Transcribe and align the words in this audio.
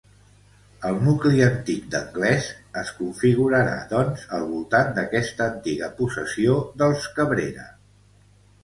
El 0.87 0.95
nucli 1.07 1.43
antic 1.47 1.83
d'Anglès 1.95 2.47
es 2.83 2.89
configurarà, 3.03 3.77
doncs, 3.93 4.25
al 4.39 4.47
voltant 4.55 4.91
d'aquesta 4.97 5.49
antiga 5.53 5.95
possessió 6.03 6.59
dels 6.83 7.09
Cabrera. 7.21 7.71